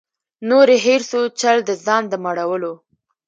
نور 0.49 0.67
یې 0.73 0.77
هېر 0.85 1.01
سو 1.09 1.19
چل 1.39 1.57
د 1.65 1.71
ځان 1.85 2.03
د 2.09 2.13
مړولو 2.23 2.73